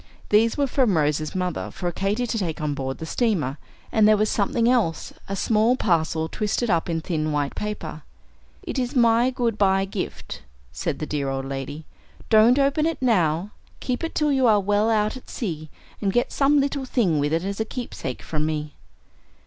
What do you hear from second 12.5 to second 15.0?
open it now. Keep it till you are well